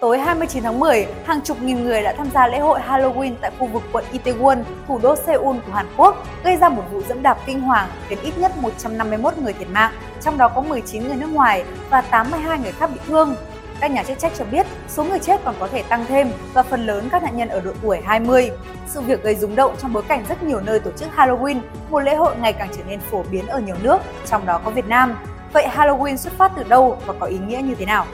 Tối 0.00 0.18
29 0.18 0.62
tháng 0.62 0.80
10, 0.80 1.06
hàng 1.24 1.40
chục 1.40 1.62
nghìn 1.62 1.84
người 1.84 2.02
đã 2.02 2.14
tham 2.18 2.30
gia 2.34 2.46
lễ 2.46 2.58
hội 2.58 2.80
Halloween 2.88 3.34
tại 3.40 3.50
khu 3.58 3.66
vực 3.66 3.82
quận 3.92 4.04
Itaewon, 4.12 4.62
thủ 4.88 4.98
đô 5.02 5.16
Seoul 5.16 5.56
của 5.66 5.72
Hàn 5.72 5.86
Quốc, 5.96 6.26
gây 6.44 6.56
ra 6.56 6.68
một 6.68 6.82
vụ 6.92 7.02
dẫm 7.08 7.22
đạp 7.22 7.38
kinh 7.46 7.60
hoàng 7.60 7.88
khiến 8.08 8.18
ít 8.22 8.38
nhất 8.38 8.52
151 8.56 9.38
người 9.38 9.52
thiệt 9.52 9.68
mạng, 9.70 9.92
trong 10.20 10.38
đó 10.38 10.48
có 10.48 10.60
19 10.60 11.08
người 11.08 11.16
nước 11.16 11.26
ngoài 11.26 11.64
và 11.90 12.00
82 12.00 12.58
người 12.58 12.72
khác 12.72 12.90
bị 12.94 13.00
thương. 13.06 13.36
Các 13.80 13.90
nhà 13.90 14.02
chức 14.02 14.18
trách 14.18 14.32
cho 14.38 14.44
biết 14.44 14.66
số 14.88 15.04
người 15.04 15.18
chết 15.18 15.40
còn 15.44 15.54
có 15.60 15.68
thể 15.68 15.82
tăng 15.82 16.04
thêm 16.08 16.28
và 16.52 16.62
phần 16.62 16.86
lớn 16.86 17.08
các 17.12 17.22
nạn 17.22 17.36
nhân 17.36 17.48
ở 17.48 17.60
độ 17.60 17.72
tuổi 17.82 18.00
20. 18.04 18.50
Sự 18.86 19.00
việc 19.00 19.22
gây 19.22 19.34
rúng 19.34 19.56
động 19.56 19.74
trong 19.78 19.92
bối 19.92 20.02
cảnh 20.08 20.24
rất 20.28 20.42
nhiều 20.42 20.60
nơi 20.60 20.80
tổ 20.80 20.90
chức 20.96 21.08
Halloween, 21.16 21.60
một 21.90 22.00
lễ 22.00 22.14
hội 22.14 22.36
ngày 22.40 22.52
càng 22.52 22.68
trở 22.76 22.82
nên 22.88 23.00
phổ 23.00 23.22
biến 23.30 23.46
ở 23.46 23.60
nhiều 23.60 23.76
nước, 23.82 23.98
trong 24.26 24.46
đó 24.46 24.60
có 24.64 24.70
Việt 24.70 24.88
Nam. 24.88 25.16
Vậy 25.52 25.66
Halloween 25.76 26.16
xuất 26.16 26.32
phát 26.32 26.52
từ 26.56 26.62
đâu 26.62 26.98
và 27.06 27.14
có 27.20 27.26
ý 27.26 27.38
nghĩa 27.38 27.60
như 27.64 27.74
thế 27.74 27.86
nào? 27.86 28.06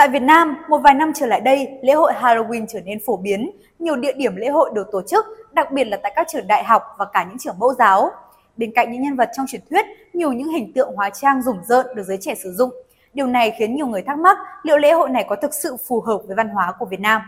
Tại 0.00 0.08
Việt 0.08 0.22
Nam, 0.22 0.56
một 0.68 0.78
vài 0.84 0.94
năm 0.94 1.12
trở 1.14 1.26
lại 1.26 1.40
đây, 1.40 1.68
lễ 1.82 1.92
hội 1.92 2.12
Halloween 2.20 2.66
trở 2.68 2.80
nên 2.80 2.98
phổ 3.06 3.16
biến. 3.16 3.50
Nhiều 3.78 3.96
địa 3.96 4.12
điểm 4.16 4.36
lễ 4.36 4.48
hội 4.48 4.70
được 4.74 4.86
tổ 4.92 5.02
chức, 5.02 5.24
đặc 5.52 5.72
biệt 5.72 5.84
là 5.84 5.96
tại 6.02 6.12
các 6.16 6.26
trường 6.32 6.46
đại 6.46 6.64
học 6.64 6.82
và 6.98 7.06
cả 7.12 7.26
những 7.28 7.38
trường 7.38 7.58
mẫu 7.58 7.74
giáo. 7.78 8.10
Bên 8.56 8.72
cạnh 8.74 8.92
những 8.92 9.02
nhân 9.02 9.16
vật 9.16 9.28
trong 9.36 9.46
truyền 9.46 9.60
thuyết, 9.70 9.84
nhiều 10.12 10.32
những 10.32 10.48
hình 10.48 10.72
tượng 10.72 10.96
hóa 10.96 11.10
trang 11.10 11.42
rủng 11.42 11.56
rợn 11.68 11.86
được 11.96 12.02
giới 12.06 12.18
trẻ 12.20 12.34
sử 12.34 12.52
dụng. 12.52 12.70
Điều 13.14 13.26
này 13.26 13.52
khiến 13.58 13.74
nhiều 13.74 13.86
người 13.86 14.02
thắc 14.02 14.18
mắc 14.18 14.38
liệu 14.62 14.78
lễ 14.78 14.92
hội 14.92 15.10
này 15.10 15.26
có 15.28 15.36
thực 15.42 15.54
sự 15.54 15.76
phù 15.88 16.00
hợp 16.00 16.18
với 16.26 16.36
văn 16.36 16.48
hóa 16.48 16.74
của 16.78 16.86
Việt 16.90 17.00
Nam. 17.00 17.22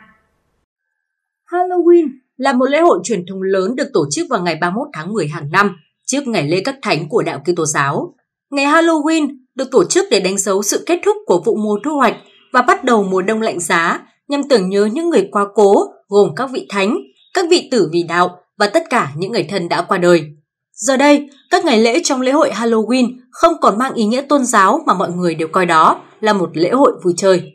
Halloween 1.50 2.08
là 2.36 2.52
một 2.52 2.66
lễ 2.70 2.80
hội 2.80 2.98
truyền 3.04 3.26
thống 3.26 3.42
lớn 3.42 3.76
được 3.76 3.90
tổ 3.92 4.04
chức 4.10 4.26
vào 4.30 4.42
ngày 4.42 4.58
31 4.60 4.88
tháng 4.92 5.12
10 5.12 5.28
hàng 5.28 5.50
năm, 5.52 5.76
trước 6.06 6.26
ngày 6.26 6.48
lễ 6.48 6.62
các 6.64 6.74
thánh 6.82 7.08
của 7.08 7.22
đạo 7.22 7.38
Kitô 7.38 7.66
giáo. 7.66 8.14
Ngày 8.50 8.66
Halloween 8.66 9.36
được 9.54 9.68
tổ 9.70 9.84
chức 9.84 10.06
để 10.10 10.20
đánh 10.20 10.38
dấu 10.38 10.62
sự 10.62 10.84
kết 10.86 11.00
thúc 11.04 11.16
của 11.26 11.42
vụ 11.46 11.56
mùa 11.56 11.78
thu 11.84 11.94
hoạch 11.94 12.14
và 12.52 12.62
bắt 12.62 12.84
đầu 12.84 13.02
mùa 13.02 13.22
đông 13.22 13.42
lạnh 13.42 13.60
giá 13.60 13.98
nhằm 14.28 14.42
tưởng 14.48 14.68
nhớ 14.68 14.88
những 14.92 15.10
người 15.10 15.28
quá 15.32 15.44
cố 15.54 15.74
gồm 16.08 16.34
các 16.36 16.50
vị 16.50 16.66
thánh, 16.70 16.98
các 17.34 17.46
vị 17.50 17.68
tử 17.72 17.88
vì 17.92 18.02
đạo 18.02 18.36
và 18.58 18.66
tất 18.66 18.82
cả 18.90 19.12
những 19.16 19.32
người 19.32 19.46
thân 19.50 19.68
đã 19.68 19.82
qua 19.82 19.98
đời. 19.98 20.24
Giờ 20.72 20.96
đây, 20.96 21.28
các 21.50 21.64
ngày 21.64 21.78
lễ 21.78 22.00
trong 22.04 22.20
lễ 22.20 22.32
hội 22.32 22.50
Halloween 22.50 23.08
không 23.30 23.54
còn 23.60 23.78
mang 23.78 23.94
ý 23.94 24.04
nghĩa 24.04 24.20
tôn 24.20 24.44
giáo 24.44 24.80
mà 24.86 24.94
mọi 24.94 25.10
người 25.10 25.34
đều 25.34 25.48
coi 25.48 25.66
đó 25.66 26.00
là 26.20 26.32
một 26.32 26.50
lễ 26.52 26.70
hội 26.70 26.92
vui 27.04 27.14
chơi. 27.16 27.52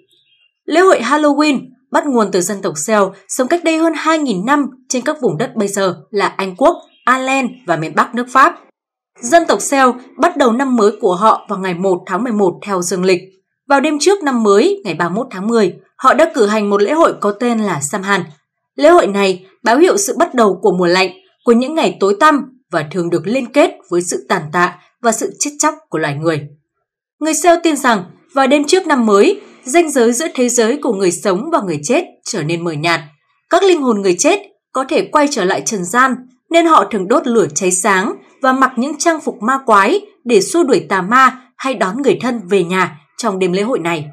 Lễ 0.66 0.82
hội 0.82 1.00
Halloween 1.02 1.60
bắt 1.92 2.06
nguồn 2.06 2.32
từ 2.32 2.42
dân 2.42 2.62
tộc 2.62 2.74
Celt 2.88 3.04
sống 3.28 3.48
cách 3.48 3.64
đây 3.64 3.78
hơn 3.78 3.94
2.000 3.94 4.46
năm 4.46 4.66
trên 4.90 5.04
các 5.04 5.18
vùng 5.22 5.38
đất 5.38 5.56
bây 5.56 5.68
giờ 5.68 5.96
là 6.10 6.28
Anh 6.28 6.56
Quốc, 6.56 6.76
Ireland 7.08 7.50
và 7.68 7.76
miền 7.76 7.96
Bắc 7.96 8.16
nước 8.16 8.26
Pháp. 8.30 8.60
Dân 9.22 9.44
tộc 9.48 9.60
Celt 9.72 9.96
bắt 10.18 10.38
đầu 10.38 10.52
năm 10.52 10.76
mới 10.76 10.92
của 11.02 11.16
họ 11.16 11.46
vào 11.50 11.60
ngày 11.60 11.74
1 11.74 12.04
tháng 12.06 12.24
11 12.24 12.60
theo 12.66 12.82
dương 12.82 13.04
lịch. 13.04 13.22
Vào 13.68 13.82
đêm 13.82 14.00
trước 14.00 14.24
năm 14.24 14.44
mới, 14.44 14.82
ngày 14.84 14.94
31 14.94 15.28
tháng 15.32 15.48
10, 15.48 15.74
họ 15.98 16.14
đã 16.14 16.32
cử 16.36 16.46
hành 16.46 16.70
một 16.70 16.82
lễ 16.82 16.92
hội 16.92 17.14
có 17.22 17.32
tên 17.32 17.60
là 17.60 17.82
samhan 17.82 18.24
Lễ 18.76 18.90
hội 18.90 19.08
này 19.08 19.46
báo 19.64 19.78
hiệu 19.78 19.98
sự 19.98 20.16
bắt 20.18 20.34
đầu 20.34 20.60
của 20.62 20.72
mùa 20.72 20.86
lạnh, 20.86 21.10
của 21.44 21.52
những 21.52 21.76
ngày 21.76 21.98
tối 22.00 22.18
tăm 22.20 22.42
và 22.72 22.86
thường 22.92 23.10
được 23.10 23.28
liên 23.28 23.52
kết 23.52 23.72
với 23.90 24.02
sự 24.02 24.26
tàn 24.30 24.42
tạ 24.54 24.76
và 25.02 25.12
sự 25.12 25.34
chết 25.40 25.52
chóc 25.60 25.76
của 25.90 25.98
loài 25.98 26.16
người. 26.16 26.48
Người 27.20 27.34
Seo 27.34 27.56
tin 27.64 27.76
rằng 27.76 28.04
vào 28.34 28.48
đêm 28.48 28.64
trước 28.64 28.88
năm 28.88 29.06
mới, 29.06 29.42
ranh 29.64 29.92
giới 29.92 30.14
giữa 30.14 30.28
thế 30.36 30.50
giới 30.50 30.80
của 30.82 30.94
người 30.94 31.12
sống 31.12 31.50
và 31.52 31.62
người 31.62 31.80
chết 31.84 32.04
trở 32.26 32.44
nên 32.44 32.64
mờ 32.64 32.72
nhạt. 32.72 33.02
Các 33.50 33.64
linh 33.64 33.82
hồn 33.82 34.02
người 34.02 34.16
chết 34.20 34.40
có 34.72 34.86
thể 34.90 35.10
quay 35.12 35.28
trở 35.32 35.46
lại 35.46 35.62
trần 35.66 35.86
gian 35.86 36.16
nên 36.50 36.66
họ 36.66 36.86
thường 36.92 37.08
đốt 37.08 37.28
lửa 37.28 37.48
cháy 37.56 37.72
sáng 37.72 38.14
và 38.42 38.54
mặc 38.54 38.72
những 38.78 38.98
trang 38.98 39.22
phục 39.22 39.42
ma 39.42 39.60
quái 39.66 40.02
để 40.24 40.42
xua 40.42 40.64
đuổi 40.64 40.86
tà 40.90 41.02
ma 41.02 41.42
hay 41.58 41.74
đón 41.74 42.02
người 42.02 42.18
thân 42.22 42.42
về 42.48 42.64
nhà 42.64 43.00
trong 43.18 43.40
đêm 43.40 43.52
lễ 43.52 43.62
hội 43.62 43.80
này. 43.80 44.06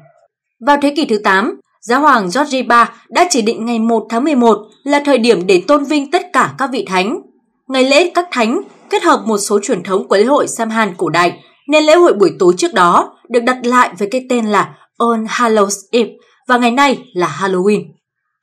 Vào 0.67 0.77
thế 0.81 0.93
kỷ 0.95 1.05
thứ 1.05 1.17
8, 1.23 1.59
Giáo 1.81 2.01
hoàng 2.01 2.23
George 2.35 2.57
III 2.57 2.65
đã 3.09 3.27
chỉ 3.29 3.41
định 3.41 3.65
ngày 3.65 3.79
1 3.79 4.07
tháng 4.09 4.23
11 4.23 4.57
là 4.83 5.01
thời 5.05 5.17
điểm 5.17 5.47
để 5.47 5.63
tôn 5.67 5.83
vinh 5.83 6.11
tất 6.11 6.21
cả 6.33 6.53
các 6.57 6.69
vị 6.71 6.85
thánh. 6.87 7.21
Ngày 7.67 7.83
lễ 7.83 8.11
các 8.13 8.27
thánh 8.31 8.61
kết 8.89 9.03
hợp 9.03 9.23
một 9.25 9.37
số 9.37 9.59
truyền 9.63 9.83
thống 9.83 10.07
của 10.07 10.17
lễ 10.17 10.23
hội 10.23 10.47
Samhain 10.47 10.93
cổ 10.97 11.09
đại 11.09 11.43
nên 11.67 11.83
lễ 11.83 11.95
hội 11.95 12.13
buổi 12.13 12.31
tối 12.39 12.53
trước 12.57 12.73
đó 12.73 13.17
được 13.29 13.39
đặt 13.39 13.57
lại 13.63 13.89
với 13.99 14.07
cái 14.11 14.25
tên 14.29 14.45
là 14.45 14.75
All 14.97 15.25
Hallows 15.25 15.81
Eve 15.91 16.09
và 16.47 16.57
ngày 16.57 16.71
nay 16.71 17.03
là 17.13 17.37
Halloween. 17.39 17.83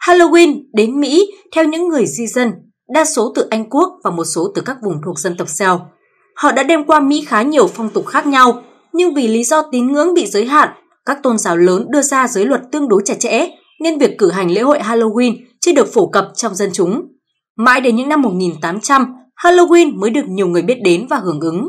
Halloween 0.07 0.63
đến 0.75 1.01
Mỹ 1.01 1.31
theo 1.55 1.65
những 1.65 1.89
người 1.89 2.07
di 2.07 2.27
dân, 2.27 2.53
đa 2.95 3.05
số 3.05 3.33
từ 3.35 3.47
Anh 3.51 3.71
Quốc 3.71 3.89
và 4.05 4.11
một 4.11 4.25
số 4.25 4.53
từ 4.55 4.63
các 4.63 4.77
vùng 4.85 5.01
thuộc 5.05 5.19
dân 5.19 5.37
tộc 5.37 5.49
Celt. 5.59 5.81
Họ 6.37 6.53
đã 6.53 6.63
đem 6.63 6.85
qua 6.85 7.01
Mỹ 7.01 7.25
khá 7.29 7.43
nhiều 7.43 7.67
phong 7.67 7.89
tục 7.89 8.07
khác 8.07 8.27
nhau 8.27 8.63
nhưng 8.93 9.15
vì 9.15 9.29
lý 9.29 9.45
do 9.45 9.63
tín 9.73 9.93
ngưỡng 9.93 10.15
bị 10.15 10.27
giới 10.27 10.47
hạn, 10.47 10.69
các 11.07 11.23
tôn 11.23 11.39
giáo 11.39 11.57
lớn 11.57 11.87
đưa 11.91 12.03
ra 12.03 12.29
giới 12.29 12.45
luật 12.45 12.61
tương 12.73 12.89
đối 12.89 13.03
chặt 13.05 13.15
chẽ 13.19 13.49
nên 13.83 13.99
việc 13.99 14.19
cử 14.19 14.31
hành 14.31 14.51
lễ 14.51 14.61
hội 14.61 14.79
Halloween 14.79 15.37
chưa 15.61 15.73
được 15.73 15.93
phổ 15.95 16.07
cập 16.07 16.29
trong 16.35 16.55
dân 16.55 16.71
chúng. 16.73 17.03
Mãi 17.57 17.81
đến 17.81 17.97
những 17.97 18.09
năm 18.09 18.23
1800, 18.23 19.07
Halloween 19.43 19.99
mới 19.99 20.11
được 20.11 20.25
nhiều 20.29 20.47
người 20.47 20.63
biết 20.63 20.79
đến 20.85 21.07
và 21.11 21.17
hưởng 21.17 21.41
ứng. 21.41 21.69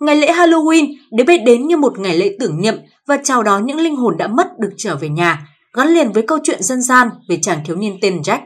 Ngày 0.00 0.16
lễ 0.16 0.32
Halloween 0.32 0.94
được 1.12 1.24
biết 1.26 1.38
đến 1.46 1.66
như 1.66 1.76
một 1.76 1.98
ngày 1.98 2.16
lễ 2.16 2.36
tưởng 2.40 2.60
niệm 2.60 2.74
và 3.06 3.18
chào 3.24 3.42
đón 3.42 3.66
những 3.66 3.80
linh 3.80 3.96
hồn 3.96 4.16
đã 4.18 4.28
mất 4.28 4.46
được 4.58 4.70
trở 4.76 4.96
về 4.96 5.08
nhà, 5.08 5.48
gắn 5.76 5.88
liền 5.88 6.12
với 6.12 6.22
câu 6.22 6.38
chuyện 6.42 6.62
dân 6.62 6.82
gian 6.82 7.08
về 7.28 7.38
chàng 7.42 7.60
thiếu 7.66 7.76
niên 7.76 7.98
tên 8.02 8.20
Jack. 8.20 8.40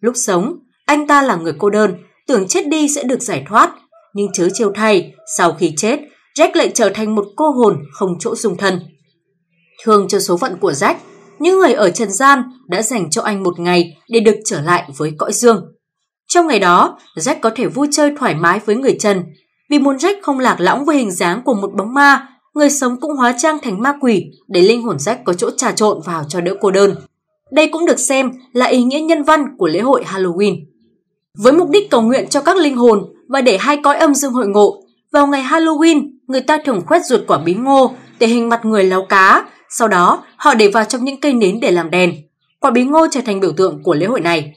Lúc 0.00 0.14
sống, 0.16 0.58
anh 0.86 1.06
ta 1.06 1.22
là 1.22 1.36
người 1.36 1.52
cô 1.58 1.70
đơn, 1.70 1.94
tưởng 2.26 2.48
chết 2.48 2.68
đi 2.68 2.88
sẽ 2.88 3.02
được 3.02 3.22
giải 3.22 3.44
thoát, 3.48 3.74
nhưng 4.14 4.28
chớ 4.32 4.48
chiêu 4.54 4.72
thay, 4.74 5.12
sau 5.36 5.52
khi 5.52 5.72
chết, 5.76 6.00
Jack 6.40 6.50
lại 6.54 6.70
trở 6.74 6.90
thành 6.94 7.14
một 7.14 7.24
cô 7.36 7.50
hồn 7.50 7.76
không 7.92 8.10
chỗ 8.18 8.34
dung 8.34 8.56
thân. 8.56 8.80
Thương 9.84 10.08
cho 10.08 10.20
số 10.20 10.36
phận 10.36 10.56
của 10.60 10.72
Jack, 10.72 10.94
những 11.38 11.58
người 11.58 11.72
ở 11.72 11.90
trần 11.90 12.12
gian 12.12 12.42
đã 12.68 12.82
dành 12.82 13.10
cho 13.10 13.22
anh 13.22 13.42
một 13.42 13.60
ngày 13.60 13.96
để 14.08 14.20
được 14.20 14.36
trở 14.44 14.60
lại 14.60 14.90
với 14.96 15.12
cõi 15.18 15.32
dương. 15.32 15.64
Trong 16.28 16.46
ngày 16.46 16.58
đó, 16.58 16.98
Jack 17.16 17.36
có 17.40 17.50
thể 17.56 17.66
vui 17.66 17.88
chơi 17.92 18.12
thoải 18.18 18.34
mái 18.34 18.60
với 18.66 18.76
người 18.76 18.96
trần. 19.00 19.22
Vì 19.70 19.78
muốn 19.78 19.96
Jack 19.96 20.14
không 20.22 20.38
lạc 20.38 20.60
lõng 20.60 20.84
với 20.84 20.96
hình 20.96 21.10
dáng 21.10 21.42
của 21.44 21.54
một 21.54 21.70
bóng 21.78 21.94
ma, 21.94 22.28
người 22.54 22.70
sống 22.70 23.00
cũng 23.00 23.16
hóa 23.16 23.34
trang 23.38 23.58
thành 23.62 23.80
ma 23.80 23.94
quỷ 24.00 24.24
để 24.48 24.60
linh 24.60 24.82
hồn 24.82 24.96
Jack 24.96 25.16
có 25.24 25.32
chỗ 25.32 25.50
trà 25.56 25.72
trộn 25.72 26.00
vào 26.06 26.24
cho 26.28 26.40
đỡ 26.40 26.54
cô 26.60 26.70
đơn. 26.70 26.94
Đây 27.52 27.68
cũng 27.68 27.86
được 27.86 27.98
xem 27.98 28.30
là 28.52 28.66
ý 28.66 28.82
nghĩa 28.82 29.00
nhân 29.00 29.22
văn 29.22 29.46
của 29.58 29.66
lễ 29.66 29.80
hội 29.80 30.04
Halloween. 30.06 30.56
Với 31.38 31.52
mục 31.52 31.70
đích 31.70 31.90
cầu 31.90 32.02
nguyện 32.02 32.28
cho 32.28 32.40
các 32.40 32.56
linh 32.56 32.76
hồn 32.76 32.98
và 33.28 33.40
để 33.40 33.58
hai 33.58 33.76
cõi 33.84 33.96
âm 33.96 34.14
dương 34.14 34.32
hội 34.32 34.46
ngộ, 34.46 34.82
vào 35.12 35.26
ngày 35.26 35.42
Halloween, 35.42 36.10
người 36.30 36.40
ta 36.40 36.58
thường 36.64 36.82
khoét 36.86 37.04
ruột 37.04 37.20
quả 37.26 37.38
bí 37.38 37.54
ngô 37.54 37.94
để 38.18 38.26
hình 38.26 38.48
mặt 38.48 38.64
người 38.64 38.84
léo 38.84 39.02
cá, 39.02 39.44
sau 39.68 39.88
đó 39.88 40.24
họ 40.36 40.54
để 40.54 40.68
vào 40.68 40.84
trong 40.84 41.04
những 41.04 41.20
cây 41.20 41.32
nến 41.32 41.60
để 41.60 41.70
làm 41.70 41.90
đèn. 41.90 42.14
Quả 42.60 42.70
bí 42.70 42.84
ngô 42.84 43.06
trở 43.10 43.20
thành 43.26 43.40
biểu 43.40 43.52
tượng 43.52 43.82
của 43.82 43.94
lễ 43.94 44.06
hội 44.06 44.20
này. 44.20 44.54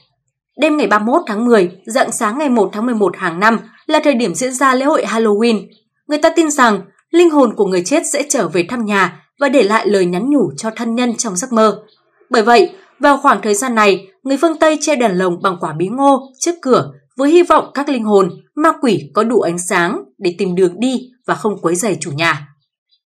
Đêm 0.60 0.76
ngày 0.76 0.86
31 0.86 1.22
tháng 1.26 1.46
10, 1.46 1.70
dạng 1.86 2.12
sáng 2.12 2.38
ngày 2.38 2.48
1 2.48 2.70
tháng 2.72 2.86
11 2.86 3.16
hàng 3.16 3.40
năm 3.40 3.58
là 3.86 4.00
thời 4.04 4.14
điểm 4.14 4.34
diễn 4.34 4.54
ra 4.54 4.74
lễ 4.74 4.84
hội 4.84 5.04
Halloween. 5.04 5.66
Người 6.06 6.18
ta 6.18 6.30
tin 6.30 6.50
rằng 6.50 6.80
linh 7.10 7.30
hồn 7.30 7.54
của 7.56 7.66
người 7.66 7.82
chết 7.84 8.02
sẽ 8.12 8.22
trở 8.28 8.48
về 8.48 8.66
thăm 8.68 8.84
nhà 8.84 9.22
và 9.40 9.48
để 9.48 9.62
lại 9.62 9.86
lời 9.86 10.06
nhắn 10.06 10.30
nhủ 10.30 10.50
cho 10.56 10.70
thân 10.76 10.94
nhân 10.94 11.16
trong 11.16 11.36
giấc 11.36 11.52
mơ. 11.52 11.82
Bởi 12.30 12.42
vậy, 12.42 12.70
vào 12.98 13.16
khoảng 13.16 13.42
thời 13.42 13.54
gian 13.54 13.74
này, 13.74 14.06
người 14.22 14.36
phương 14.36 14.58
Tây 14.58 14.78
che 14.80 14.96
đèn 14.96 15.18
lồng 15.18 15.42
bằng 15.42 15.56
quả 15.60 15.72
bí 15.78 15.88
ngô 15.88 16.32
trước 16.38 16.54
cửa 16.62 16.92
với 17.16 17.30
hy 17.30 17.42
vọng 17.42 17.70
các 17.74 17.88
linh 17.88 18.04
hồn, 18.04 18.30
ma 18.54 18.72
quỷ 18.80 19.10
có 19.14 19.24
đủ 19.24 19.40
ánh 19.40 19.58
sáng 19.58 20.04
để 20.18 20.34
tìm 20.38 20.54
đường 20.54 20.80
đi 20.80 21.10
và 21.26 21.34
không 21.34 21.58
quấy 21.62 21.74
rầy 21.74 21.96
chủ 22.00 22.10
nhà. 22.10 22.48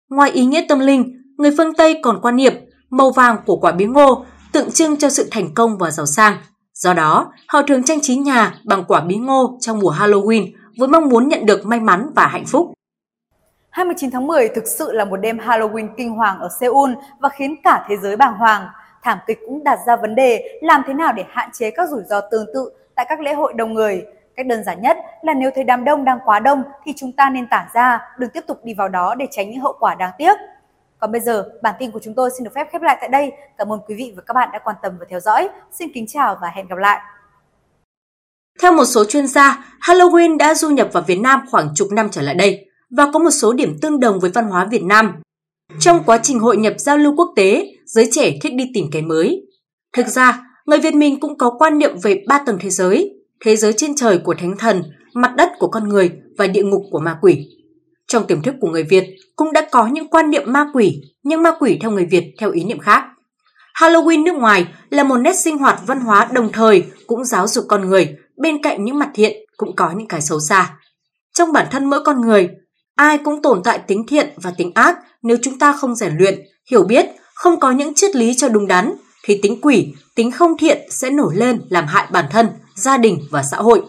Ngoài 0.10 0.32
ý 0.32 0.46
nghĩa 0.46 0.66
tâm 0.70 0.80
linh, 0.80 1.22
người 1.38 1.52
phương 1.58 1.74
Tây 1.74 2.00
còn 2.04 2.22
quan 2.22 2.36
niệm 2.36 2.54
màu 2.90 3.12
vàng 3.12 3.38
của 3.46 3.56
quả 3.56 3.72
bí 3.72 3.86
ngô 3.86 4.26
tượng 4.52 4.72
trưng 4.72 4.98
cho 4.98 5.10
sự 5.10 5.28
thành 5.32 5.54
công 5.54 5.78
và 5.78 5.92
giàu 5.92 6.06
sang. 6.06 6.38
Do 6.74 6.94
đó, 6.94 7.32
họ 7.48 7.62
thường 7.62 7.84
trang 7.84 8.02
trí 8.02 8.16
nhà 8.16 8.56
bằng 8.66 8.84
quả 8.88 9.02
bí 9.02 9.16
ngô 9.16 9.58
trong 9.62 9.80
mùa 9.80 9.92
Halloween 9.92 10.46
với 10.78 10.88
mong 10.88 11.10
muốn 11.10 11.28
nhận 11.28 11.46
được 11.46 11.66
may 11.66 11.80
mắn 11.80 12.10
và 12.16 12.28
hạnh 12.28 12.46
phúc. 12.46 12.74
29 13.70 14.12
tháng 14.12 14.28
10 14.28 14.48
thực 14.56 14.68
sự 14.68 14.92
là 14.92 15.06
một 15.06 15.18
đêm 15.18 15.38
Halloween 15.38 15.88
kinh 15.98 16.10
hoàng 16.10 16.40
ở 16.40 16.50
Seoul 16.60 16.92
và 17.20 17.30
khiến 17.30 17.56
cả 17.64 17.86
thế 17.90 17.98
giới 17.98 18.16
bàng 18.16 18.38
hoàng. 18.38 18.68
Thảm 19.04 19.18
kịch 19.28 19.40
cũng 19.48 19.64
đặt 19.64 19.80
ra 19.88 19.96
vấn 19.96 20.16
đề 20.16 20.60
làm 20.62 20.82
thế 20.88 20.94
nào 20.94 21.14
để 21.14 21.24
hạn 21.30 21.50
chế 21.54 21.72
các 21.72 21.90
rủi 21.90 22.02
ro 22.10 22.22
tương 22.22 22.46
tự 22.54 22.70
tại 22.96 23.06
các 23.10 23.20
lễ 23.20 23.34
hội 23.34 23.54
đông 23.54 23.74
người. 23.74 24.04
Cách 24.40 24.48
đơn 24.48 24.64
giản 24.64 24.82
nhất 24.82 24.98
là 25.22 25.34
nếu 25.34 25.52
thấy 25.56 25.64
đám 25.64 25.84
đông 25.84 26.06
đang 26.06 26.20
quá 26.26 26.40
đông 26.40 26.64
thì 26.86 26.94
chúng 26.98 27.12
ta 27.12 27.30
nên 27.30 27.48
tản 27.48 27.68
ra, 27.74 28.02
đừng 28.20 28.30
tiếp 28.30 28.44
tục 28.48 28.60
đi 28.64 28.74
vào 28.74 28.90
đó 28.90 29.16
để 29.16 29.28
tránh 29.32 29.52
những 29.52 29.62
hậu 29.62 29.76
quả 29.80 29.96
đáng 29.96 30.12
tiếc. 30.18 30.34
Còn 31.00 31.12
bây 31.12 31.22
giờ, 31.22 31.50
bản 31.62 31.76
tin 31.80 31.92
của 31.92 32.00
chúng 32.04 32.16
tôi 32.16 32.30
xin 32.38 32.44
được 32.44 32.52
phép 32.56 32.68
khép 32.72 32.82
lại 32.82 32.98
tại 33.00 33.10
đây. 33.10 33.32
Cảm 33.58 33.72
ơn 33.72 33.80
quý 33.88 33.96
vị 33.96 34.14
và 34.16 34.24
các 34.28 34.34
bạn 34.34 34.50
đã 34.54 34.60
quan 34.64 34.76
tâm 34.82 34.94
và 35.00 35.06
theo 35.10 35.20
dõi. 35.20 35.50
Xin 35.72 35.90
kính 35.94 36.08
chào 36.08 36.38
và 36.42 36.52
hẹn 36.56 36.68
gặp 36.68 36.78
lại. 36.78 37.00
Theo 38.62 38.74
một 38.74 38.86
số 38.86 39.06
chuyên 39.06 39.28
gia, 39.28 39.66
Halloween 39.82 40.38
đã 40.38 40.54
du 40.54 40.70
nhập 40.70 40.90
vào 40.94 41.04
Việt 41.08 41.20
Nam 41.20 41.46
khoảng 41.52 41.70
chục 41.76 41.88
năm 41.92 42.10
trở 42.12 42.22
lại 42.22 42.36
đây 42.36 42.66
và 42.98 43.08
có 43.14 43.20
một 43.20 43.32
số 43.32 43.54
điểm 43.54 43.78
tương 43.82 44.00
đồng 44.00 44.20
với 44.20 44.32
văn 44.34 44.46
hóa 44.46 44.66
Việt 44.66 44.84
Nam. 44.84 45.22
Trong 45.80 46.04
quá 46.06 46.18
trình 46.18 46.40
hội 46.40 46.58
nhập 46.58 46.74
giao 46.78 46.98
lưu 46.98 47.14
quốc 47.18 47.34
tế, 47.36 47.66
giới 47.86 48.10
trẻ 48.12 48.32
thích 48.42 48.54
đi 48.56 48.72
tìm 48.74 48.86
cái 48.92 49.02
mới. 49.02 49.42
Thực 49.98 50.08
ra, 50.08 50.42
người 50.66 50.80
Việt 50.80 50.94
mình 50.94 51.20
cũng 51.20 51.38
có 51.38 51.56
quan 51.60 51.78
niệm 51.78 51.98
về 52.04 52.24
ba 52.28 52.40
tầng 52.46 52.58
thế 52.62 52.70
giới, 52.70 53.19
thế 53.46 53.56
giới 53.56 53.74
trên 53.74 53.96
trời 53.96 54.18
của 54.18 54.36
thánh 54.40 54.58
thần, 54.58 54.84
mặt 55.14 55.34
đất 55.36 55.50
của 55.60 55.68
con 55.68 55.90
người 55.90 56.12
và 56.38 56.48
địa 56.48 56.64
ngục 56.64 56.82
của 56.92 57.00
ma 57.00 57.18
quỷ. 57.22 57.48
Trong 58.08 58.28
tiềm 58.28 58.42
thức 58.42 58.56
của 58.62 58.68
người 58.68 58.84
Việt 58.84 59.04
cũng 59.36 59.54
đã 59.54 59.68
có 59.72 59.88
những 59.88 60.08
quan 60.08 60.30
niệm 60.30 60.44
ma 60.46 60.66
quỷ, 60.74 61.02
nhưng 61.24 61.44
ma 61.44 61.52
quỷ 61.60 61.78
theo 61.82 61.92
người 61.92 62.06
Việt 62.06 62.34
theo 62.40 62.52
ý 62.52 62.64
niệm 62.64 62.80
khác. 62.80 63.04
Halloween 63.80 64.24
nước 64.24 64.36
ngoài 64.36 64.68
là 64.90 65.04
một 65.04 65.18
nét 65.18 65.36
sinh 65.36 65.58
hoạt 65.58 65.80
văn 65.88 66.00
hóa 66.00 66.30
đồng 66.34 66.52
thời 66.52 66.84
cũng 67.08 67.26
giáo 67.26 67.48
dục 67.48 67.66
con 67.68 67.90
người, 67.90 68.16
bên 68.38 68.62
cạnh 68.62 68.86
những 68.86 69.00
mặt 69.00 69.10
thiện 69.14 69.38
cũng 69.58 69.76
có 69.76 69.92
những 69.96 70.08
cái 70.08 70.22
xấu 70.22 70.40
xa. 70.40 70.78
Trong 71.34 71.54
bản 71.54 71.68
thân 71.72 71.86
mỗi 71.86 72.00
con 72.04 72.22
người, 72.22 72.50
ai 72.96 73.18
cũng 73.18 73.42
tồn 73.42 73.62
tại 73.64 73.80
tính 73.88 74.08
thiện 74.08 74.30
và 74.36 74.52
tính 74.58 74.72
ác 74.76 74.98
nếu 75.22 75.38
chúng 75.42 75.60
ta 75.60 75.74
không 75.74 75.96
rèn 75.96 76.18
luyện, 76.18 76.40
hiểu 76.72 76.84
biết, 76.84 77.06
không 77.36 77.60
có 77.60 77.72
những 77.72 77.94
triết 77.94 78.16
lý 78.16 78.34
cho 78.38 78.50
đúng 78.50 78.68
đắn, 78.68 78.94
thì 79.24 79.40
tính 79.42 79.62
quỷ, 79.62 79.94
tính 80.16 80.32
không 80.32 80.58
thiện 80.58 80.78
sẽ 80.90 81.10
nổi 81.10 81.36
lên 81.36 81.62
làm 81.70 81.88
hại 81.88 82.08
bản 82.12 82.26
thân, 82.32 82.48
gia 82.80 82.98
đình 82.98 83.20
và 83.32 83.44
xã 83.44 83.58
hội. 83.58 83.82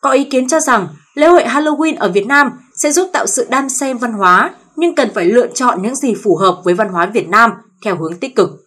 Có 0.00 0.10
ý 0.10 0.24
kiến 0.24 0.48
cho 0.48 0.60
rằng 0.60 0.88
lễ 1.14 1.26
hội 1.26 1.42
Halloween 1.42 1.96
ở 1.98 2.08
Việt 2.08 2.26
Nam 2.26 2.50
sẽ 2.74 2.92
giúp 2.92 3.10
tạo 3.12 3.26
sự 3.26 3.46
đan 3.50 3.68
xen 3.68 3.98
văn 3.98 4.12
hóa, 4.12 4.50
nhưng 4.76 4.94
cần 4.94 5.08
phải 5.14 5.24
lựa 5.24 5.46
chọn 5.46 5.82
những 5.82 5.94
gì 5.94 6.14
phù 6.24 6.36
hợp 6.36 6.60
với 6.64 6.74
văn 6.74 6.88
hóa 6.88 7.06
Việt 7.06 7.28
Nam 7.28 7.50
theo 7.84 7.96
hướng 7.96 8.18
tích 8.18 8.36
cực. 8.36 8.61